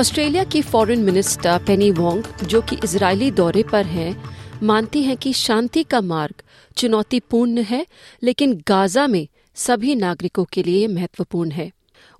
Australia 0.00 0.44
की 0.44 0.62
foreign 0.62 1.00
minister 1.00 1.58
पेनी 1.58 1.90
Wong, 1.90 2.22
जो 2.44 2.62
कि 2.62 2.76
इजरायली 2.84 3.30
दौरे 3.30 3.62
पर 3.62 3.86
हैं, 3.86 4.24
मानती 4.62 5.02
हैं 5.02 5.16
कि 5.16 5.32
शांति 5.32 5.82
का 5.82 6.00
मार्ग 6.00 6.34
चुनौतीपूर्ण 6.76 7.62
है, 7.62 7.86
लेकिन 8.22 8.62
गाजा 8.68 9.06
में 9.06 9.28
सभी 9.54 9.94
नागरिकों 9.94 10.44
के 10.44 10.62
लिए 10.62 10.86
महत्वपूर्ण 10.86 11.50
है। 11.50 11.70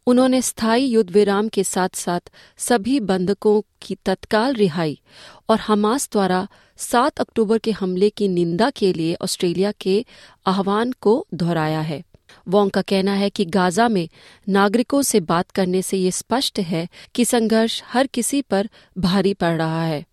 उन्होंने 0.06 0.42
स्थायी 0.42 0.86
युद्ध 0.86 1.10
विराम 1.10 1.48
के 1.48 1.64
साथ 1.64 1.88
साथ 1.94 2.20
सभी 2.58 3.00
बंधकों 3.00 3.62
की 3.82 3.94
तत्काल 3.94 4.54
रिहाई 4.54 5.00
और 5.48 5.58
हमास 5.58 6.08
द्वारा 6.12 6.48
7 6.76 7.18
अक्टूबर 7.18 7.58
के 7.58 7.70
हमले 7.70 8.10
की 8.10 8.28
निंदा 8.28 8.70
के 8.70 8.92
लिए 8.92 9.14
ऑस्ट्रेलिया 9.14 9.72
के 9.80 10.06
आह्वान 10.46 10.92
को 10.92 11.26
दोहराया 11.34 11.80
है। 11.80 12.02
वोंग 12.48 12.70
का 12.70 12.82
कहना 12.82 13.14
है 13.14 13.30
कि 13.30 13.44
गाजा 13.44 13.88
में 13.88 14.08
नागरिकों 14.48 15.02
से 15.02 15.20
बात 15.20 15.50
करने 15.50 15.82
से 15.82 15.96
ये 15.96 16.10
स्पष्ट 16.10 16.60
है 16.60 16.88
कि 17.14 17.24
संघर्ष 17.24 17.82
हर 17.86 18.06
किसी 18.06 18.42
पर 18.42 18.68
भारी 18.98 19.34
पड़ 19.34 19.56
रहा 19.58 19.84
है। 19.84 20.04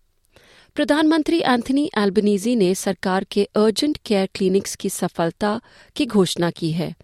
प्रधानमंत्री 0.74 1.40
एंथनी 1.40 1.90
एल्बनीजी 1.98 2.56
ने 2.56 2.74
सरकार 2.74 3.24
के 3.24 3.44
अर्जेंट 3.44 3.98
केयर 4.06 4.28
क्लिनिक्स 4.34 4.76
की 4.76 4.88
सफलता 4.88 5.60
की 5.96 6.06
घोषणा 6.06 6.50
की 6.50 6.72
है। 6.72 6.94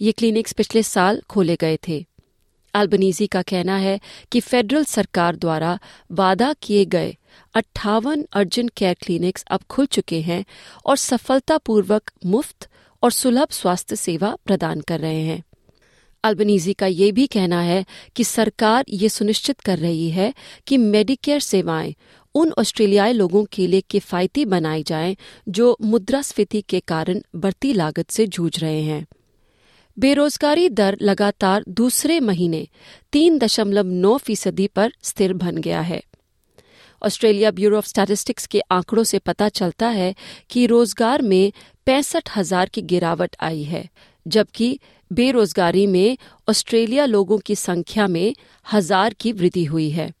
ये 0.00 0.12
क्लिनिक्स 0.12 0.52
पिछले 0.52 0.82
साल 0.82 1.22
खोले 1.30 1.56
गए 1.56 1.78
थे। 1.88 2.06
एल्बनीजी 2.74 3.26
का 3.26 3.42
कहना 3.42 3.76
है 3.76 4.00
कि 4.32 4.40
फेडरल 4.40 4.84
सरकार 4.84 5.36
द्वारा 5.36 5.78
वादा 6.12 6.52
किए 6.52 6.84
गए 6.84 7.16
अट्ठावन 7.54 8.26
अर्जेंट 8.32 8.70
केयर 8.76 8.96
क्लिनिक्स 9.00 9.44
अब 9.50 9.60
खुल 9.70 9.86
चुके 9.86 10.20
हैं 10.20 10.44
और 10.86 10.96
सफलतापूर्वक 10.96 12.10
मुफ़्त 12.26 12.68
और 13.02 13.10
सुलभ 13.10 13.48
स्वास्थ्य 13.50 13.96
सेवा 13.96 14.36
प्रदान 14.46 14.80
कर 14.80 15.00
रहे 15.00 15.22
हैं। 15.22 15.42
अल्बनीजी 16.24 16.72
का 16.72 16.86
ये 16.86 17.10
भी 17.12 17.26
कहना 17.26 17.60
है 17.60 17.84
कि 18.16 18.24
सरकार 18.24 18.84
ये 18.88 19.08
सुनिश्चित 19.08 19.60
कर 19.60 19.78
रही 19.78 20.10
है 20.10 20.34
कि 20.66 20.76
मेडिकेयर 20.76 21.40
सेवाएँ 21.40 21.94
उन 22.34 22.52
ऑस्ट्रेलियाई 22.58 23.12
लोगों 23.12 23.44
के 23.44 23.66
लिए 23.66 23.80
किफायती 23.80 24.44
बनाई 24.44 24.82
जाएँ 24.82 25.16
जो 25.48 25.76
मुद्रास्फीति 25.82 26.60
के 26.60 26.80
कारण 26.80 27.20
बढ़ती 27.36 27.72
लागत 27.72 28.10
से 28.10 28.26
जूझ 28.26 28.58
रहे 28.58 28.82
हैं। 28.82 29.06
बेरोजगारी 29.98 30.68
दर 30.68 30.96
लगातार 31.02 31.64
दूसरे 31.68 32.20
महीने 32.20 32.66
तीन 33.12 33.38
दशमलव 33.38 33.86
नौ 33.86 34.16
फ़ीसदी 34.18 34.66
पर 34.66 34.92
स्थिर 35.02 35.32
बन 35.32 35.56
गया 35.56 35.80
है। 35.80 36.02
ऑस्ट्रेलिया 37.02 37.50
ब्यूरो 37.50 37.76
ऑफ़ 37.76 37.86
स्टैटिस्टिक्स 37.86 38.46
के 38.46 38.60
आंकड़ों 38.70 39.04
से 39.04 39.18
पता 39.18 39.48
चलता 39.48 39.88
है 39.88 40.14
कि 40.50 40.66
रोज़गार 40.66 41.22
में 41.22 41.52
पैंसठ 41.86 42.30
हज़ार 42.36 42.68
की 42.68 42.82
गिरावट 42.82 43.36
आई 43.42 43.62
है, 43.62 43.88
जबकि 44.26 44.78
बेरोजगारी 45.10 45.86
में 45.86 46.16
ऑस्ट्रेलिया 46.48 47.04
लोगों 47.06 47.38
की 47.38 47.54
संख्या 47.56 48.06
में 48.06 48.34
हज़ार 48.66 49.14
की 49.14 49.32
वृद्धि 49.32 49.64
हुई 49.64 49.88
है। 49.90 50.12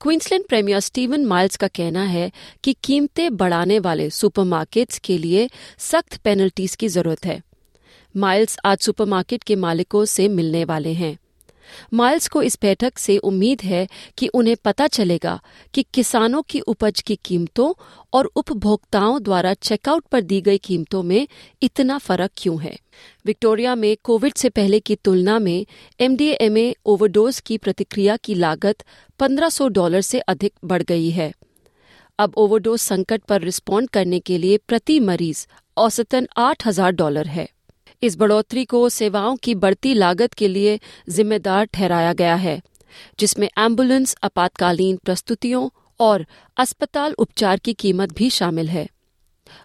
क्वींसलैंड 0.00 0.44
प्रीमियर 0.48 0.80
स्टीवन 0.80 1.24
माइल्स 1.24 1.56
का 1.56 1.68
कहना 1.68 2.02
है 2.04 2.30
कि 2.64 2.74
कीमतें 2.84 3.36
बढ़ाने 3.36 3.78
वाले 3.78 4.08
सुपरमार्केट्स 4.10 4.98
के 4.98 5.18
लिए 5.18 5.48
सख्त 5.80 6.16
पेनल्टीज 6.16 6.74
की 6.76 6.88
ज़रूरत 6.88 7.26
है। 7.26 7.40
माइल्स 8.14 8.58
आज 8.64 8.78
सुपरमार्केट 8.78 9.42
के 9.42 9.56
मालिकों 9.56 10.04
से 10.04 10.28
मिलने 10.28 10.64
वाले 10.64 10.92
हैं। 10.92 11.16
माइल्स 11.94 12.28
को 12.28 12.42
इस 12.42 12.58
बैठक 12.62 12.98
से 12.98 13.18
उम्मीद 13.18 13.62
है 13.62 13.88
कि 14.18 14.28
उन्हें 14.28 14.56
पता 14.64 14.86
चलेगा 14.86 15.40
कि 15.74 15.84
किसानों 15.94 16.42
की 16.42 16.60
उपज 16.60 17.00
की 17.00 17.16
कीमतों 17.16 17.72
और 18.12 18.30
उपभोक्ताओं 18.36 19.22
द्वारा 19.22 19.54
चेकआउट 19.54 20.04
पर 20.04 20.20
दी 20.20 20.40
गई 20.40 20.58
कीमतों 20.58 21.02
में 21.02 21.28
इतना 21.62 21.98
फ़र्क 21.98 22.30
क्यों 22.36 22.62
है। 22.62 22.78
विक्टोरिया 23.26 23.74
में 23.74 23.96
कोविड 24.02 24.34
से 24.34 24.48
पहले 24.48 24.80
की 24.80 24.96
तुलना 24.96 25.38
में 25.38 25.66
एमडीएमए 26.00 26.74
ओवरडोज 26.86 27.40
की 27.40 27.58
प्रतिक्रिया 27.58 28.16
की 28.16 28.34
लागत 28.34 28.84
1500 29.18 29.68
डॉलर 29.68 30.00
से 30.00 30.20
अधिक 30.20 30.52
बढ़ 30.64 30.82
गई 30.82 31.10
है। 31.10 31.32
अब 32.18 32.32
ओवरडोज 32.36 32.78
संकट 32.78 33.22
पर 33.22 33.40
रिस्पॉन्ड 33.40 33.90
करने 33.90 34.20
के 34.20 34.38
लिए 34.38 34.56
प्रति 34.56 35.00
मरीज़ 35.00 35.46
औसतन 35.76 36.28
8000 36.36 36.90
डॉलर 36.90 37.26
है। 37.26 37.48
इस 38.02 38.16
बढ़ोतरी 38.16 38.64
को 38.64 38.88
सेवाओं 38.88 39.36
की 39.36 39.54
बढ़ती 39.54 39.94
लागत 39.94 40.34
के 40.34 40.48
लिए 40.48 40.80
जिम्मेदार 41.08 41.64
ठहराया 41.64 42.12
गया 42.12 42.34
है, 42.34 42.60
जिसमें 43.20 43.48
एंबुलेंस 43.58 44.16
आपातकालीन 44.22 44.96
प्रस्तुतियों 44.96 45.68
और 46.00 46.26
अस्पताल 46.56 47.12
उपचार 47.12 47.58
की 47.58 47.72
कीमत 47.72 48.12
भी 48.12 48.30
शामिल 48.30 48.68
है। 48.68 48.88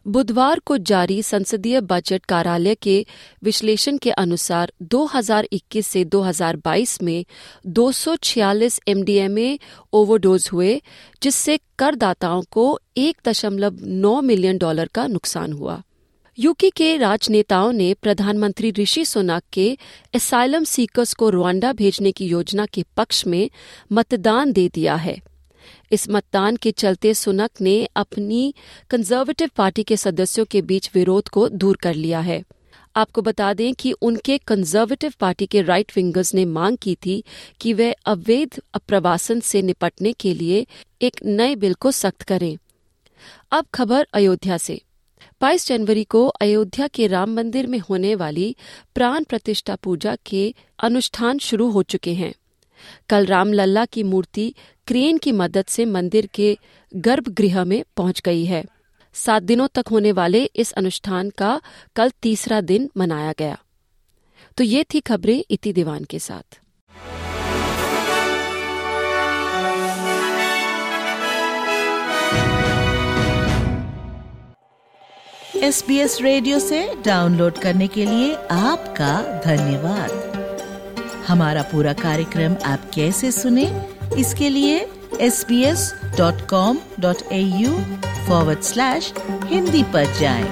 बुधवार 0.07 0.59
को 0.59 0.77
जारी 0.77 1.23
संसदीय 1.23 1.81
बजट 1.81 2.25
कार्यालय 2.25 2.75
के 2.75 3.05
विश्लेषण 3.43 3.97
के 3.97 4.11
अनुसार 4.11 4.71
2021 4.81 5.87
से 5.87 6.05
2022 6.05 7.01
में 7.01 7.25
246 7.67 8.79
एमडीएमए 8.87 9.59
ओवरडोज 9.93 10.49
हुए, 10.53 10.81
जिससे 11.23 11.59
करदाताओं 11.79 12.43
को 12.51 12.79
1.9 12.97 14.21
मिलियन 14.21 14.57
डॉलर 14.57 14.89
का 14.93 15.07
नुकसान 15.07 15.53
हुआ। 15.53 15.83
यूके 16.39 16.69
के 16.69 16.97
राजनेताओं 16.97 17.71
ने 17.71 17.93
प्रधानमंत्री 17.93 18.71
ऋषि 18.71 19.05
सुनाक 19.05 19.43
के 19.53 19.77
एसाइलम 20.15 20.63
सीकर्स 20.63 21.13
को 21.13 21.29
रुआंडा 21.29 21.73
भेजने 21.73 22.11
की 22.11 22.27
योजना 22.27 22.65
के 22.65 22.83
पक्ष 22.97 23.27
में 23.27 23.49
मतदान 23.91 24.51
दे 24.51 24.69
दिया 24.69 24.95
है। 24.95 25.21
इस 25.91 26.09
मतदान 26.09 26.55
के 26.55 26.71
चलते 26.71 27.13
सुनक 27.13 27.49
ने 27.61 27.87
अपनी 27.95 28.53
कंजर्वेटिव 28.89 29.49
पार्टी 29.55 29.83
के 29.83 29.97
सदस्यों 29.97 30.45
के 30.45 30.61
बीच 30.61 30.89
विरोध 30.93 31.27
को 31.27 31.49
दूर 31.49 31.77
कर 31.77 31.93
लिया 31.93 32.19
है। 32.19 32.43
आपको 32.95 33.21
बता 33.21 33.53
दें 33.53 33.73
कि 33.73 33.91
उनके 33.91 34.37
कंजर्वेटिव 34.37 35.13
पार्टी 35.19 35.45
के 35.45 35.61
राइट 35.61 35.91
विंगर्स 35.95 36.33
ने 36.33 36.45
मांग 36.45 36.77
की 36.81 36.97
थी 37.05 37.23
कि 37.61 37.73
वे 37.73 37.91
अवैध 37.91 38.59
अप्रवासन 38.73 39.39
से 39.39 39.61
निपटने 39.61 40.13
के 40.13 40.33
लिए 40.33 40.67
एक 41.01 41.19
नए 41.25 41.55
बिल 41.55 41.73
को 41.73 41.91
सख्त 41.91 42.21
करें। 42.21 42.57
अब 43.51 43.65
खबर 43.73 44.07
अयोध्या 44.13 44.57
से। 44.57 44.81
22 45.41 45.67
जनवरी 45.67 46.03
को 46.03 46.27
अयोध्या 46.27 46.87
के 46.87 47.07
राम 47.07 47.35
मंदिर 47.35 47.67
में 47.67 47.79
होने 47.79 48.15
वाली 48.15 48.55
प्राण 48.95 49.23
प्रतिष्ठा 49.23 49.75
पूजा 49.75 50.17
के 50.25 50.55
अनुष्ठान 50.79 51.37
शुरू 51.37 51.69
हो 51.69 51.83
चुके 51.83 52.13
हैं। 52.13 52.33
कल 53.09 53.25
रामलल्ला 53.25 53.85
की 53.85 54.03
मूर्ति 54.03 54.53
क्रेन 54.87 55.17
की 55.17 55.31
मदद 55.31 55.65
से 55.65 55.85
मंदिर 55.85 56.25
के 56.25 56.57
गर्भगृह 56.95 57.63
में 57.63 57.83
पहुँच 57.97 58.21
गई 58.21 58.45
है। 58.45 58.65
सात 59.13 59.43
दिनों 59.43 59.67
तक 59.67 59.85
होने 59.87 60.11
वाले 60.11 60.43
इस 60.43 60.71
अनुष्ठान 60.71 61.29
का 61.29 61.61
कल 61.95 62.09
तीसरा 62.09 62.61
दिन 62.61 62.89
मनाया 62.97 63.33
गया। 63.39 63.57
तो 64.57 64.63
ये 64.63 64.85
थी 64.93 64.99
खबरें 64.99 65.43
इति 65.49 65.73
दीवान 65.73 66.03
के 66.03 66.19
साथ। 66.19 66.59
एस 75.65 75.83
बी 75.87 75.97
एस 75.99 76.17
रेडियो 76.21 76.57
से 76.59 76.79
डाउनलोड 77.05 77.57
करने 77.59 77.85
के 77.87 78.05
लिए 78.05 78.33
आपका 78.51 79.13
धन्यवाद 79.45 80.11
हमारा 81.27 81.61
पूरा 81.71 81.93
कार्यक्रम 82.01 82.55
आप 82.71 82.89
कैसे 82.95 83.31
सुने, 83.31 83.65
इसके 84.17 84.49
लिए 84.49 84.75
S 85.21 85.45
B 85.49 85.61
S 85.65 85.93
dot 86.17 86.41
com 86.49 86.79
dot 86.99 87.23
A 87.31 87.39
U 87.39 87.71
forward 88.27 88.61
slash 88.69 89.11
Hindi 89.45 89.83
पर 89.93 90.13
जाएँ। 90.19 90.45